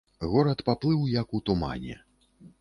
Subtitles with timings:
[0.29, 1.99] Горад паплыў як у тумане.